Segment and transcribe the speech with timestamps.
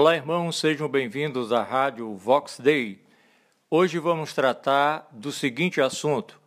[0.00, 3.02] Olá, irmãos, sejam bem-vindos à Rádio Vox Day.
[3.68, 6.40] Hoje vamos tratar do seguinte assunto: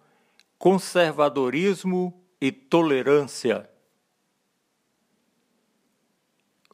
[0.58, 3.70] conservadorismo e tolerância.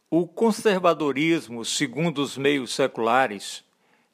[0.07, 3.63] O conservadorismo, segundo os meios seculares,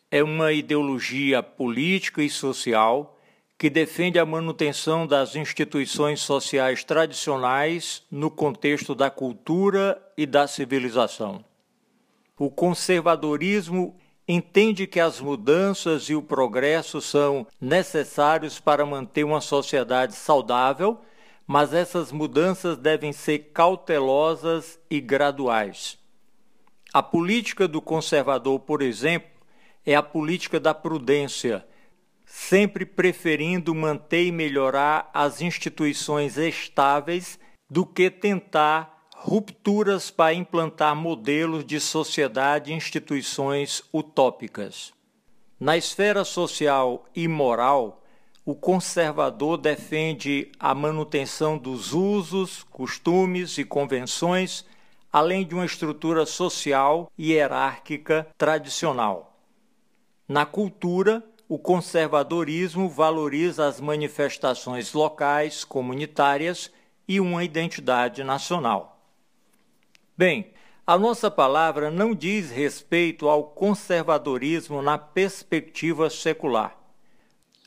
[0.10, 3.20] é uma ideologia política e social
[3.58, 11.44] que defende a manutenção das instituições sociais tradicionais no contexto da cultura e da civilização.
[12.44, 13.96] O conservadorismo
[14.28, 21.00] entende que as mudanças e o progresso são necessários para manter uma sociedade saudável
[21.48, 25.98] mas essas mudanças devem ser cautelosas e graduais.
[26.94, 29.30] A política do conservador, por exemplo,
[29.86, 31.66] é a política da prudência,
[32.26, 37.38] sempre preferindo manter e melhorar as instituições estáveis
[37.70, 38.93] do que tentar
[39.26, 44.92] rupturas para implantar modelos de sociedade e instituições utópicas.
[45.58, 48.04] Na esfera social e moral,
[48.46, 54.66] o conservador defende a manutenção dos usos, costumes e convenções,
[55.10, 59.40] além de uma estrutura social e hierárquica tradicional.
[60.28, 66.70] Na cultura, o conservadorismo valoriza as manifestações locais, comunitárias
[67.08, 68.93] e uma identidade nacional.
[70.24, 70.54] Bem,
[70.88, 76.78] a nossa palavra não diz respeito ao conservadorismo na perspectiva secular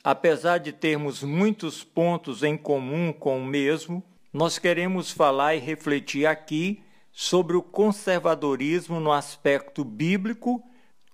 [0.02, 6.24] Apesar de termos muitos pontos em comum com o mesmo, nós queremos falar e refletir
[6.24, 6.82] aqui
[7.12, 10.64] sobre o conservadorismo no aspecto bíblico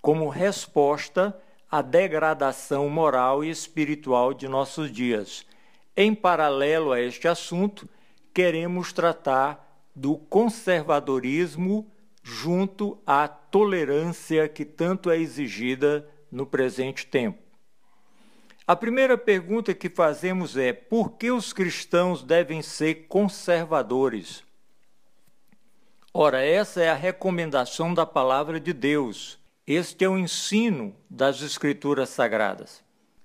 [0.00, 1.36] como resposta
[1.68, 5.44] à degradação moral e espiritual de nossos dias.
[5.96, 7.88] Em paralelo a este assunto,
[8.32, 11.90] queremos tratar do conservadorismo
[12.22, 17.42] junto à tolerância que tanto é exigida no presente tempo.
[18.66, 24.44] A primeira pergunta que fazemos é: por que os cristãos devem ser conservadores?
[26.14, 29.38] Ora, essa é a recomendação da palavra de Deus.
[29.66, 32.82] Este é o ensino das Escrituras Sagradas.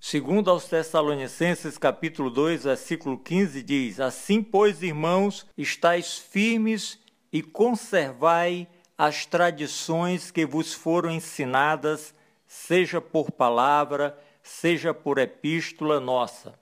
[0.09, 6.97] Segundo aos Tessalonicenses, capítulo 2, versículo 15, diz: Assim, pois, irmãos, estáis firmes
[7.29, 12.15] e conservai as tradições que vos foram ensinadas,
[12.47, 16.57] seja por palavra, seja por epístola nossa.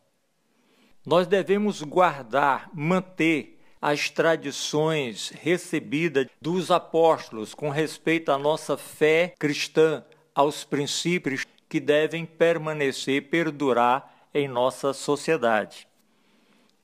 [1.05, 10.03] Nós devemos guardar, manter as tradições recebidas dos apóstolos com respeito à nossa fé cristã,
[10.33, 15.87] aos princípios que devem permanecer, perdurar em nossa sociedade.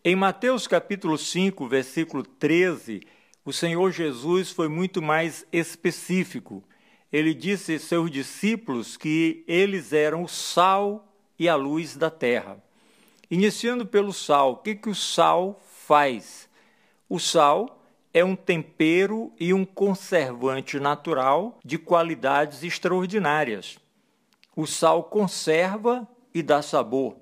[0.03, 3.01] Em Mateus capítulo 5, versículo 13,
[3.45, 6.63] o Senhor Jesus foi muito mais específico
[7.11, 11.05] ele disse a seus discípulos que eles eram o sal
[11.37, 12.63] e a luz da terra.
[13.29, 16.49] Iniciando pelo sal, o que, que o sal faz?
[17.09, 23.77] O sal é um tempero e um conservante natural de qualidades extraordinárias.
[24.55, 27.15] O sal conserva e dá sabor.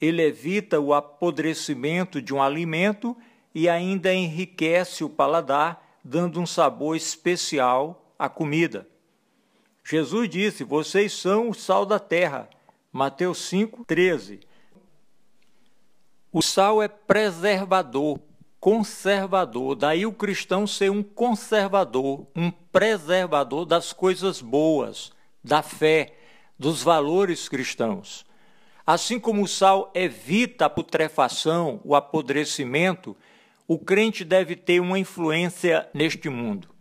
[0.00, 3.16] Ele evita o apodrecimento de um alimento
[3.54, 8.86] e ainda enriquece o paladar, dando um sabor especial à comida.
[9.84, 12.48] Jesus disse: Vocês são o sal da terra.
[12.92, 14.40] Mateus 5, 13.
[16.32, 18.18] O sal é preservador,
[18.58, 19.76] conservador.
[19.76, 25.12] Daí o cristão ser um conservador, um preservador das coisas boas,
[25.42, 26.14] da fé,
[26.58, 28.24] dos valores cristãos.
[28.86, 33.16] Assim como o sal evita a putrefação, o apodrecimento,
[33.66, 36.74] o crente deve ter uma influência neste mundo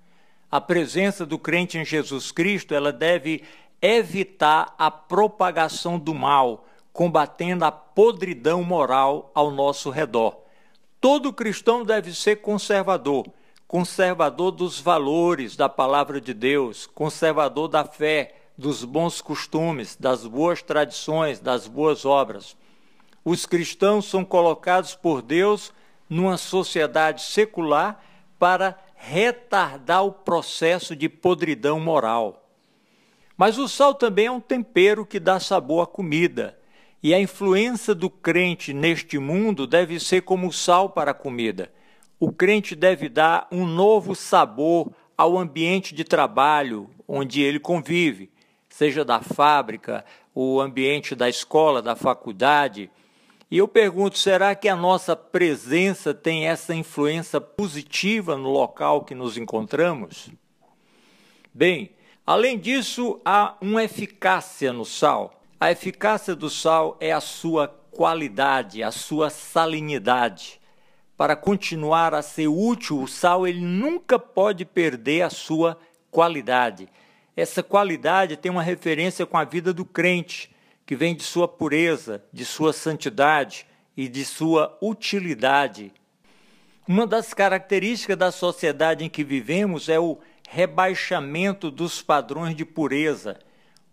[0.54, 3.42] a presença do crente em Jesus Cristo, ela deve
[3.82, 10.38] evitar a propagação do mal, combatendo a podridão moral ao nosso redor.
[11.02, 13.26] Todo cristão deve ser conservador,
[13.68, 20.62] conservador dos valores da palavra de Deus, conservador da fé, dos bons costumes, das boas
[20.62, 22.56] tradições, das boas obras.
[23.26, 25.74] Os cristãos são colocados por Deus
[26.10, 28.04] numa sociedade secular
[28.38, 32.48] para retardar o processo de podridão moral.
[33.36, 36.58] Mas o sal também é um tempero que dá sabor à comida.
[37.02, 41.72] E a influência do crente neste mundo deve ser como o sal para a comida.
[42.20, 48.32] O crente deve dar um novo sabor ao ambiente de trabalho onde ele convive,
[48.74, 52.90] seja da fábrica, o ambiente da escola, da faculdade
[53.52, 59.14] e eu pergunto: será que a nossa presença tem essa influência positiva no local que
[59.14, 60.30] nos encontramos?
[61.54, 61.92] Bem,
[62.26, 65.42] Além disso, há uma eficácia no sal.
[65.60, 70.62] A eficácia do sal é a sua qualidade, a sua salinidade.
[71.18, 75.78] Para continuar a ser útil, o sal ele nunca pode perder a sua
[76.10, 76.88] qualidade.
[77.36, 80.54] Essa qualidade tem uma referência com a vida do crente,
[80.86, 83.66] que vem de sua pureza, de sua santidade
[83.98, 85.92] e de sua utilidade.
[86.88, 90.20] Uma das características da sociedade em que vivemos é o
[90.50, 93.40] rebaixamento dos padrões de pureza.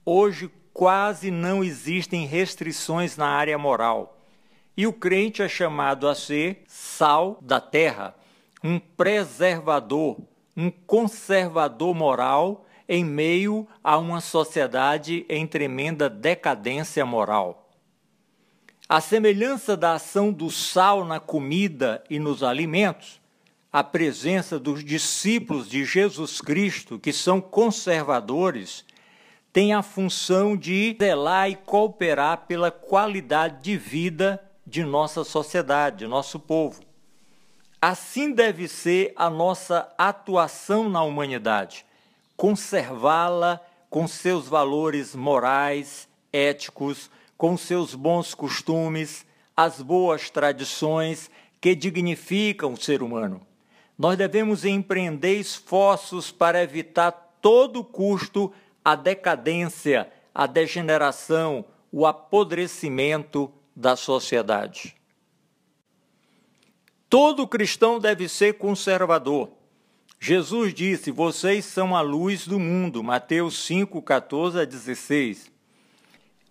[0.05, 4.19] Hoje quase não existem restrições na área moral.
[4.77, 8.15] E o crente é chamado a ser sal da terra,
[8.63, 10.19] um preservador,
[10.57, 17.71] um conservador moral em meio a uma sociedade em tremenda decadência moral.
[18.89, 23.21] A semelhança da ação do sal na comida e nos alimentos,
[23.73, 28.85] a presença dos discípulos de Jesus Cristo, que são conservadores,
[29.53, 36.07] tem a função de zelar e cooperar pela qualidade de vida de nossa sociedade, de
[36.09, 36.81] nosso povo.
[37.81, 41.87] Assim deve ser a nossa atuação na humanidade,
[42.41, 43.61] conservá-la
[43.91, 49.27] com seus valores morais, éticos, com seus bons costumes,
[49.57, 53.47] as boas tradições que dignificam o ser humano
[54.01, 57.11] nós devemos empreender esforços para evitar
[57.43, 58.51] todo custo
[58.83, 64.97] a decadência, a degeneração, o apodrecimento da sociedade.
[67.11, 69.51] Todo cristão deve ser conservador.
[70.23, 73.03] Jesus disse: Vocês são a luz do mundo.
[73.03, 75.51] Mateus 5, 14 a 16.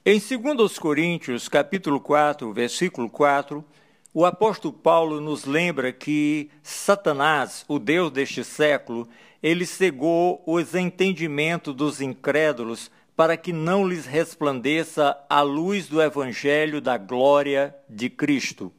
[0.03, 3.63] Em 2 Coríntios, capítulo 4, versículo 4,
[4.11, 9.07] o apóstolo Paulo nos lembra que Satanás, o Deus deste século,
[9.41, 16.81] ele cegou os entendimentos dos incrédulos para que não lhes resplandeça a luz do evangelho
[16.81, 18.73] da glória de Cristo.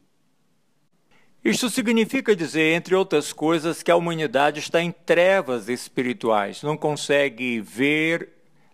[1.42, 7.60] Isto significa dizer, entre outras coisas, que a humanidade está em trevas espirituais, não consegue
[7.60, 8.28] ver,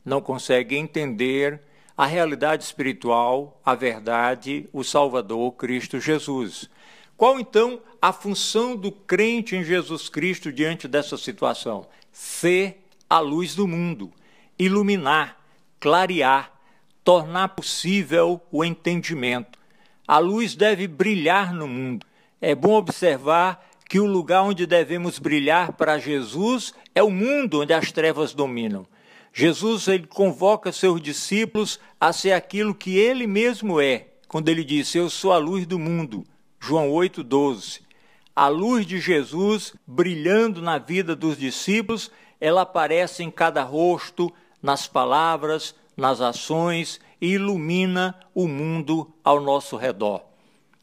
[0.05, 1.61] não consegue entender
[1.97, 6.69] a realidade espiritual, a verdade, o Salvador Cristo Jesus.
[7.17, 11.87] Qual então a função do crente em Jesus Cristo diante dessa situação?
[12.11, 14.13] Ser a luz do mundo,
[14.59, 15.41] iluminar,
[15.79, 16.53] clarear,
[17.05, 19.57] tornar possível o entendimento.
[20.07, 22.05] A luz deve brilhar no mundo.
[22.47, 27.73] É bom observar que o lugar onde devemos brilhar para Jesus é o mundo onde
[27.73, 28.87] as trevas dominam.
[29.33, 34.97] Jesus ele convoca seus discípulos a ser aquilo que ele mesmo é, quando ele disse:
[34.97, 36.25] Eu sou a luz do mundo.
[36.61, 37.81] João 8:12.
[38.37, 44.33] A luz de Jesus brilhando na vida dos discípulos, ela aparece em cada rosto,
[44.63, 50.36] nas palavras, nas ações e ilumina o mundo ao nosso redor.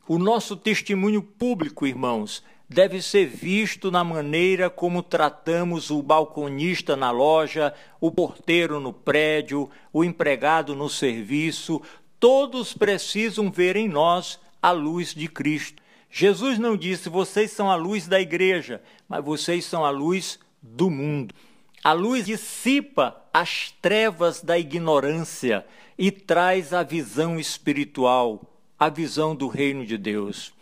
[0.05, 7.09] O nosso testemunho público, irmãos, deve ser visto na maneira como tratamos o balconista na
[7.09, 11.81] loja, o porteiro no prédio, o empregado no serviço.
[12.19, 15.81] Todos precisam ver em nós a luz de Cristo.
[16.11, 20.89] Jesus não disse: vocês são a luz da igreja, mas vocês são a luz do
[20.89, 21.33] mundo.
[21.81, 25.65] A luz dissipa as trevas da ignorância
[25.97, 28.52] e traz a visão espiritual,
[28.85, 30.53] a visão do reino de Deus.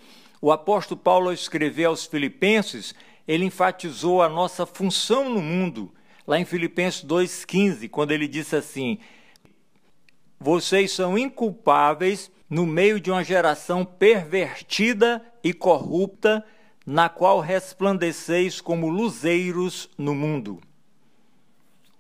[0.42, 2.94] O apóstolo Paulo, ao escrever aos Filipenses,
[3.28, 5.92] ele enfatizou a nossa função no mundo,
[6.26, 9.00] lá em Filipenses 2,15, quando ele disse assim:
[10.40, 16.44] Vocês são inculpáveis no meio de uma geração pervertida e corrupta,
[16.86, 20.60] na qual resplandeceis como luzeiros no mundo.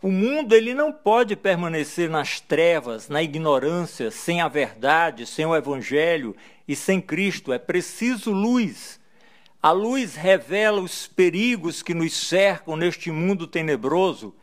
[0.01, 5.55] O mundo ele não pode permanecer nas trevas, na ignorância, sem a verdade, sem o
[5.55, 6.36] evangelho
[6.67, 7.53] e sem Cristo.
[7.53, 9.00] É preciso luz.
[9.62, 14.34] A luz revela os perigos que nos cercam neste mundo tenebroso.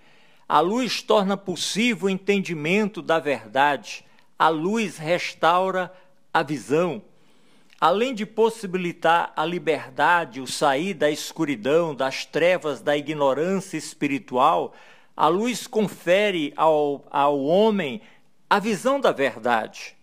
[0.49, 4.05] A luz torna possível o entendimento da verdade.
[4.38, 5.93] A luz restaura
[6.33, 7.03] a visão.
[7.81, 14.73] Além de possibilitar a liberdade, o sair da escuridão, das trevas, da ignorância espiritual,
[15.19, 18.01] a luz confere ao, ao homem
[18.49, 19.97] a visão da verdade.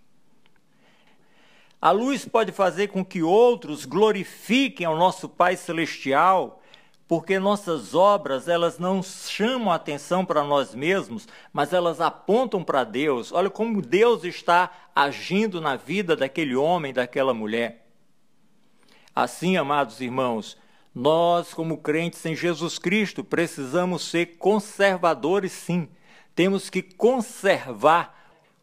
[1.81, 6.61] A luz pode fazer com que outros glorifiquem ao nosso Pai Celestial,
[7.07, 12.83] porque nossas obras elas não chamam a atenção para nós mesmos, mas elas apontam para
[12.83, 13.31] Deus.
[13.31, 17.87] Olha como Deus está agindo na vida daquele homem, daquela mulher.
[19.15, 20.57] Assim, amados irmãos,
[20.95, 25.89] nós, como crentes em Jesus Cristo, precisamos ser conservadores, sim.
[26.33, 28.15] temos que conservar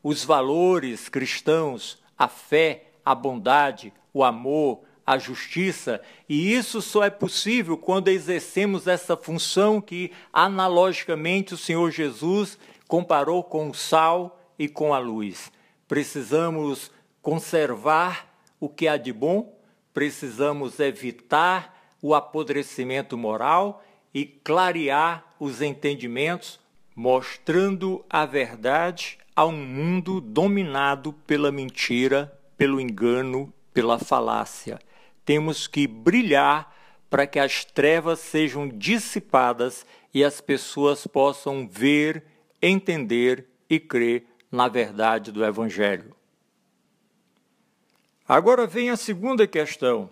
[0.02, 7.10] os valores cristãos, a fé, a bondade, o amor, a justiça, e isso só é
[7.10, 12.56] possível quando exercemos essa função que analogicamente o Senhor Jesus
[12.88, 15.52] comparou com o sal e com a luz.
[15.86, 18.26] Precisamos conservar
[18.58, 19.54] o que há de bom,
[19.92, 21.71] precisamos evitar
[22.02, 23.82] o apodrecimento moral
[24.12, 26.60] e clarear os entendimentos,
[26.94, 34.78] mostrando a verdade a um mundo dominado pela mentira, pelo engano, pela falácia.
[35.24, 36.74] Temos que brilhar
[37.08, 42.24] para que as trevas sejam dissipadas e as pessoas possam ver,
[42.60, 46.14] entender e crer na verdade do Evangelho.
[48.28, 50.10] Agora vem a segunda questão.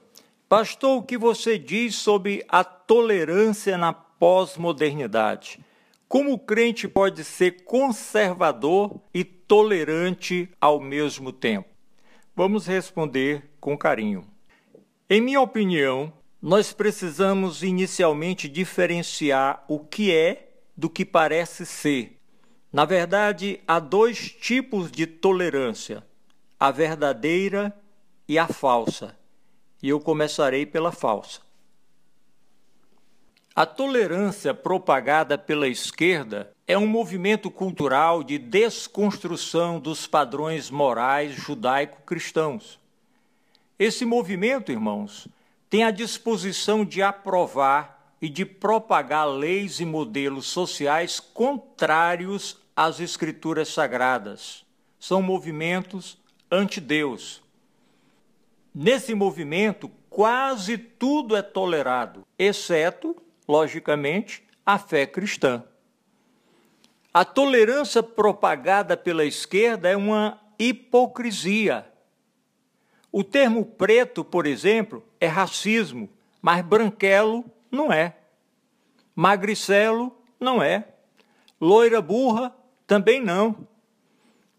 [0.51, 5.65] Pastor, o que você diz sobre a tolerância na pós-modernidade?
[6.09, 11.69] Como o crente pode ser conservador e tolerante ao mesmo tempo?
[12.35, 14.27] Vamos responder com carinho.
[15.09, 22.19] Em minha opinião, nós precisamos inicialmente diferenciar o que é do que parece ser.
[22.73, 26.05] Na verdade, há dois tipos de tolerância:
[26.59, 27.73] a verdadeira
[28.27, 29.20] e a falsa.
[29.83, 31.41] E eu começarei pela falsa.
[33.55, 42.79] A tolerância propagada pela esquerda é um movimento cultural de desconstrução dos padrões morais judaico-cristãos.
[43.79, 45.27] Esse movimento, irmãos,
[45.69, 53.69] tem a disposição de aprovar e de propagar leis e modelos sociais contrários às escrituras
[53.69, 54.65] sagradas.
[54.99, 56.19] São movimentos
[56.51, 57.43] anti-Deus.
[58.75, 63.17] Nesse movimento, quase tudo é tolerado, exceto
[63.51, 65.65] logicamente, a fé cristã.
[67.13, 71.85] A tolerância propagada pela esquerda é uma hipocrisia.
[73.11, 76.09] O termo preto, por exemplo, é racismo,
[76.41, 78.17] mas branquelo não é.
[79.17, 80.87] Magricelo não é.
[81.61, 82.55] Loira burra
[82.87, 83.67] também não.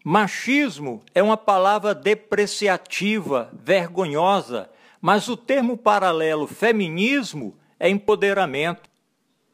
[0.04, 4.68] Machismo é uma palavra depreciativa, vergonhosa,
[5.00, 8.90] mas o termo paralelo feminismo é empoderamento.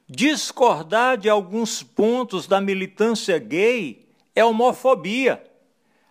[0.09, 5.45] Discordar de alguns pontos da militância gay é homofobia.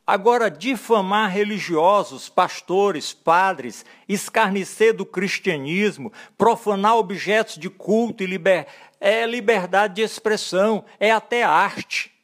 [0.05, 8.67] Agora, difamar religiosos, pastores, padres, escarnecer do cristianismo, profanar objetos de culto e liber...
[9.01, 12.16] é liberdade de expressão, é até arte.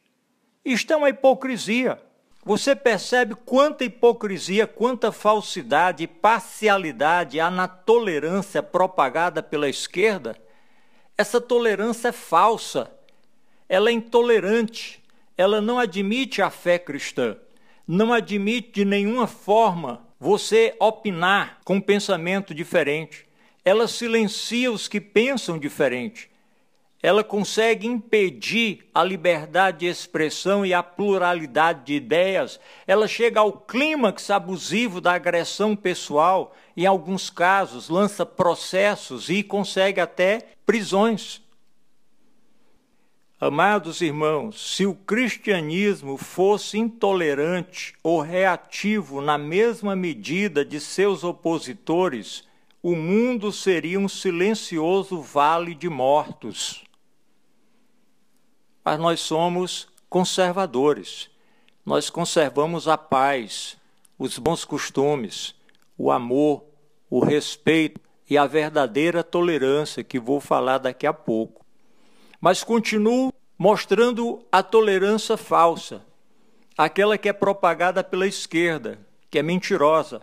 [0.65, 2.01] Isto é uma hipocrisia.
[2.45, 10.37] Você percebe quanta hipocrisia, quanta falsidade parcialidade há na tolerância propagada pela esquerda?
[11.17, 12.91] Essa tolerância é falsa,
[13.67, 15.03] ela é intolerante,
[15.37, 17.37] ela não admite a fé cristã,
[17.87, 23.25] não admite de nenhuma forma você opinar com um pensamento diferente.
[23.65, 26.32] Ela silencia os que pensam diferente
[27.03, 33.51] ela consegue impedir a liberdade de expressão e a pluralidade de ideias, ela chega ao
[33.51, 41.41] clímax abusivo da agressão pessoal, em alguns casos lança processos e consegue até prisões.
[43.37, 52.47] Amados irmãos, se o cristianismo fosse intolerante ou reativo na mesma medida de seus opositores,
[52.81, 56.81] o mundo seria um silencioso vale de mortos
[58.83, 61.29] mas nós somos conservadores.
[61.85, 63.77] Nós conservamos a paz,
[64.17, 65.55] os bons costumes,
[65.97, 66.63] o amor,
[67.09, 67.99] o respeito
[68.29, 71.65] e a verdadeira tolerância, que vou falar daqui a pouco.
[72.39, 76.05] Mas continuo mostrando a tolerância falsa,
[76.77, 78.99] aquela que é propagada pela esquerda,
[79.29, 80.21] que é mentirosa.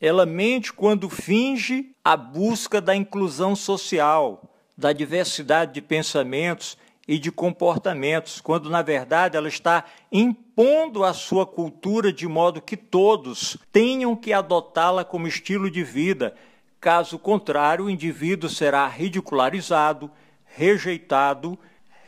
[0.00, 6.76] Ela mente quando finge a busca da inclusão social, da diversidade de pensamentos
[7.12, 12.74] e de comportamentos, quando na verdade ela está impondo a sua cultura de modo que
[12.74, 16.34] todos tenham que adotá-la como estilo de vida.
[16.80, 20.10] Caso contrário, o indivíduo será ridicularizado,
[20.46, 21.58] rejeitado,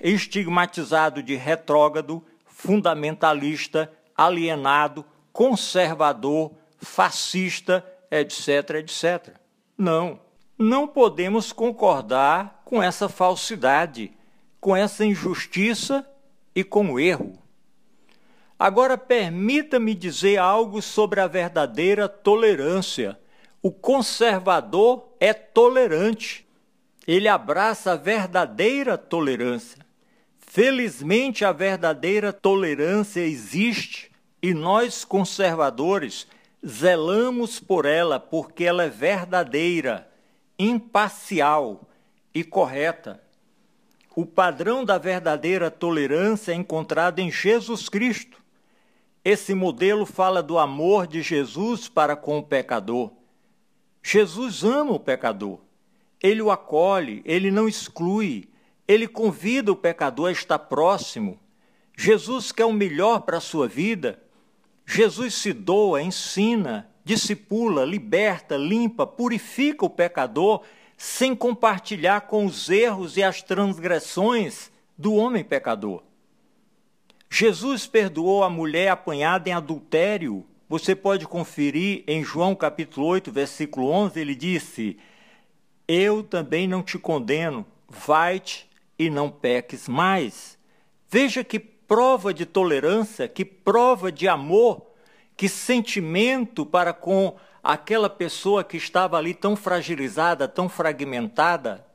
[0.00, 9.36] estigmatizado de retrógrado, fundamentalista, alienado, conservador, fascista, etc, etc.
[9.76, 10.18] Não,
[10.58, 14.10] não podemos concordar com essa falsidade
[14.64, 16.08] com essa injustiça
[16.54, 17.38] e com o erro.
[18.58, 23.20] Agora, permita-me dizer algo sobre a verdadeira tolerância.
[23.60, 26.46] O conservador é tolerante.
[27.06, 29.84] Ele abraça a verdadeira tolerância.
[30.38, 34.10] Felizmente, a verdadeira tolerância existe
[34.42, 36.26] e nós, conservadores,
[36.66, 40.10] zelamos por ela porque ela é verdadeira,
[40.58, 41.86] imparcial
[42.34, 43.23] e correta.
[44.16, 48.38] O padrão da verdadeira tolerância é encontrado em Jesus Cristo.
[49.24, 53.10] Esse modelo fala do amor de Jesus para com o pecador.
[54.02, 55.58] Jesus ama o pecador.
[56.22, 58.48] Ele o acolhe, ele não exclui,
[58.86, 61.40] ele convida o pecador a estar próximo.
[61.96, 64.22] Jesus quer o melhor para a sua vida.
[64.86, 70.62] Jesus se doa, ensina, discipula, liberta, limpa, purifica o pecador
[70.96, 76.02] sem compartilhar com os erros e as transgressões do homem pecador.
[77.28, 80.46] Jesus perdoou a mulher apanhada em adultério.
[80.68, 84.96] Você pode conferir em João capítulo 8, versículo 11, ele disse:
[85.88, 90.56] Eu também não te condeno, vai-te e não peques mais.
[91.08, 94.86] Veja que prova de tolerância, que prova de amor,
[95.36, 101.86] que sentimento para com aquela pessoa que estava ali tão fragilizada, tão fragmentada.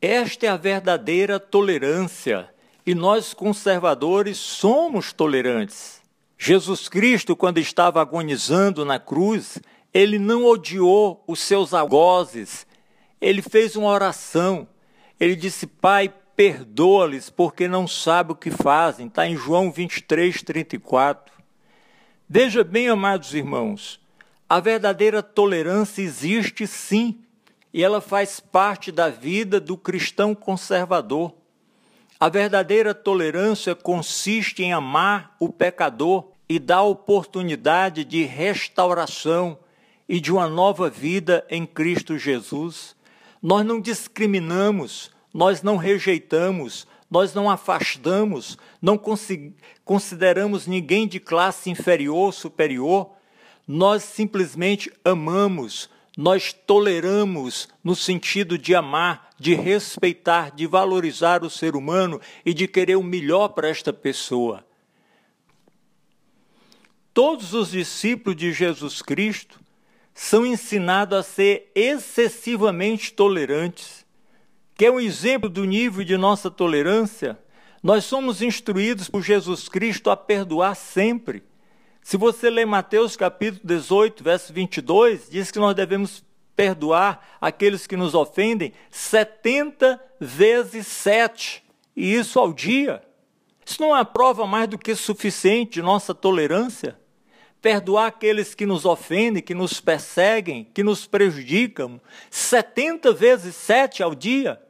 [0.00, 2.48] Esta é a verdadeira tolerância
[2.86, 6.00] e nós conservadores somos tolerantes.
[6.38, 9.58] Jesus Cristo, quando estava agonizando na cruz,
[9.92, 12.66] ele não odiou os seus algozes,
[13.20, 14.66] ele fez uma oração.
[15.18, 19.08] Ele disse: Pai, perdoa-lhes, porque não sabem o que fazem.
[19.08, 21.34] Está em João 23, 34.
[22.26, 23.99] Veja bem, amados irmãos,
[24.50, 27.20] a verdadeira tolerância existe sim,
[27.72, 31.32] e ela faz parte da vida do cristão conservador.
[32.18, 39.56] A verdadeira tolerância consiste em amar o pecador e dar oportunidade de restauração
[40.08, 42.96] e de uma nova vida em Cristo Jesus.
[43.40, 49.00] Nós não discriminamos, nós não rejeitamos, nós não afastamos, não
[49.84, 53.12] consideramos ninguém de classe inferior ou superior,
[53.72, 61.76] nós simplesmente amamos, nós toleramos no sentido de amar, de respeitar, de valorizar o ser
[61.76, 64.66] humano e de querer o melhor para esta pessoa.
[67.14, 69.60] Todos os discípulos de Jesus Cristo
[70.12, 74.04] são ensinados a ser excessivamente tolerantes.
[74.74, 77.38] Quer um exemplo do nível de nossa tolerância?
[77.80, 81.48] Nós somos instruídos por Jesus Cristo a perdoar sempre.
[82.02, 86.24] Se você ler Mateus capítulo 18, verso 22, diz que nós devemos
[86.56, 91.62] perdoar aqueles que nos ofendem 70 vezes 7,
[91.96, 93.02] e isso ao dia.
[93.64, 96.98] Isso não é prova mais do que suficiente de nossa tolerância?
[97.60, 104.14] perdoar aqueles que nos ofendem, que nos perseguem, que nos prejudicam, 70 vezes 7 ao
[104.14, 104.60] dia.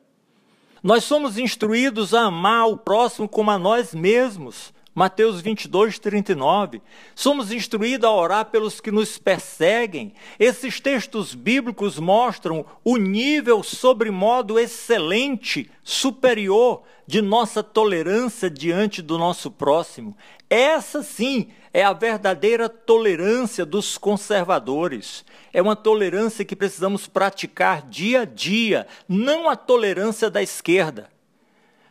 [0.83, 4.73] Nós somos instruídos a amar o próximo como a nós mesmos.
[5.01, 6.83] Mateus 22, 39.
[7.15, 10.13] Somos instruídos a orar pelos que nos perseguem.
[10.39, 19.51] Esses textos bíblicos mostram o nível sobremodo excelente, superior de nossa tolerância diante do nosso
[19.51, 20.15] próximo.
[20.51, 25.25] Essa sim é a verdadeira tolerância dos conservadores.
[25.51, 31.09] É uma tolerância que precisamos praticar dia a dia, não a tolerância da esquerda.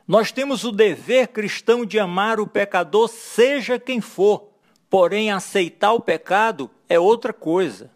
[0.09, 4.49] Nós temos o dever cristão de amar o pecador, seja quem for,
[4.89, 7.91] porém aceitar o pecado é outra coisa.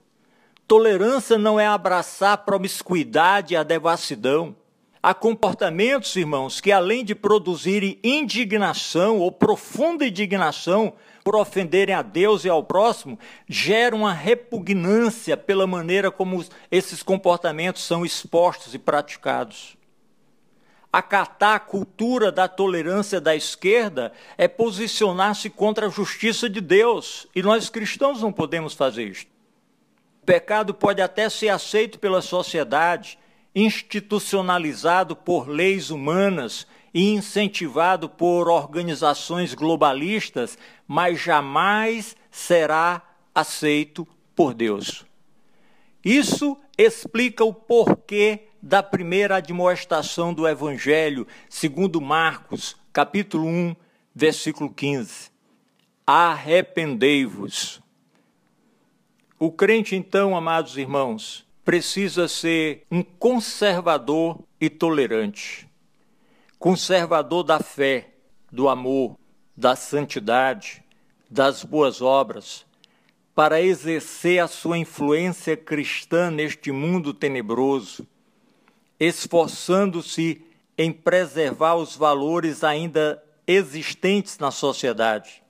[0.68, 4.56] Tolerância não é abraçar a promiscuidade e a devassidão.
[5.02, 12.46] Há comportamentos, irmãos, que além de produzirem indignação ou profunda indignação por ofenderem a Deus
[12.46, 13.18] e ao próximo,
[13.50, 19.76] geram uma repugnância pela maneira como esses comportamentos são expostos e praticados
[20.94, 27.28] acatar a cultura da tolerância da esquerda é posicionar-se contra a justiça de Deus.
[27.36, 29.26] E nós cristãos não podemos fazer isso.
[30.22, 33.18] O pecado pode até ser aceito pela sociedade,
[33.56, 43.02] institucionalizado por leis humanas e incentivado por organizações globalistas, mas jamais será
[43.34, 45.04] aceito por Deus.
[46.06, 53.76] Isso explica o porquê da primeira admoestação do Evangelho, segundo Marcos, capítulo 1,
[54.16, 55.30] versículo 15.
[56.08, 57.82] Arrependei-vos.
[59.38, 65.68] O crente, então, amados irmãos, precisa ser um conservador e tolerante.
[66.58, 68.12] Conservador da fé,
[68.50, 69.18] do amor,
[69.58, 70.82] da santidade,
[71.30, 72.66] das boas obras,
[73.36, 78.08] para exercer a sua influência cristã neste mundo tenebroso
[79.04, 80.42] esforçando-se
[80.78, 85.44] em preservar os valores ainda existentes na sociedade.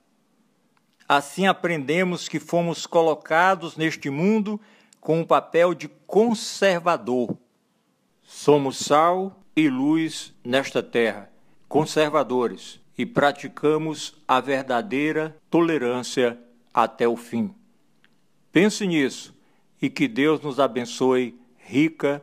[1.08, 4.60] Assim aprendemos que fomos colocados neste mundo
[5.00, 7.36] com um papel de conservador.
[8.22, 11.30] Somos sal e luz nesta terra,
[11.68, 16.38] conservadores, e praticamos a verdadeira tolerância
[16.72, 17.54] até o fim.
[18.50, 19.34] Pense nisso
[19.80, 22.22] e que Deus nos abençoe rica